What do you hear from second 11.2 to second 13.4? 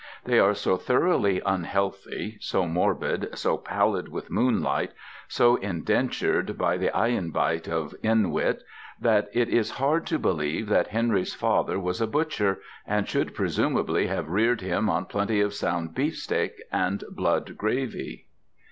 father was a butcher and should